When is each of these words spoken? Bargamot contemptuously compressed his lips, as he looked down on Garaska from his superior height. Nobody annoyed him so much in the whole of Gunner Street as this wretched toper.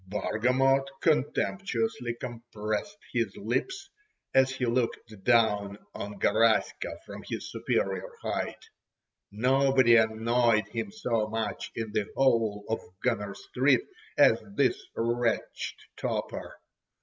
Bargamot 0.09 0.87
contemptuously 1.03 2.15
compressed 2.19 2.97
his 3.13 3.37
lips, 3.37 3.91
as 4.33 4.49
he 4.49 4.65
looked 4.65 4.97
down 5.23 5.77
on 5.93 6.17
Garaska 6.19 6.97
from 7.05 7.21
his 7.29 7.51
superior 7.51 8.09
height. 8.23 8.65
Nobody 9.31 9.97
annoyed 9.97 10.65
him 10.69 10.91
so 10.91 11.27
much 11.27 11.71
in 11.75 11.91
the 11.91 12.07
whole 12.15 12.65
of 12.67 12.79
Gunner 13.03 13.35
Street 13.35 13.85
as 14.17 14.41
this 14.55 14.83
wretched 14.95 15.75
toper. 15.97 16.59